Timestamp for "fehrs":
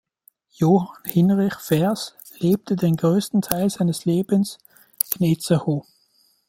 1.59-2.15